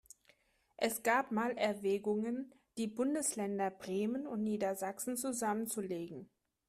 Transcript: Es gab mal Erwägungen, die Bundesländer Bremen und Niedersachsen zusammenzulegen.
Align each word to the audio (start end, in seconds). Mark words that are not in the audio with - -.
Es 0.77 1.03
gab 1.03 1.31
mal 1.31 1.51
Erwägungen, 1.59 2.51
die 2.79 2.87
Bundesländer 2.87 3.69
Bremen 3.69 4.25
und 4.25 4.41
Niedersachsen 4.41 5.15
zusammenzulegen. 5.15 6.27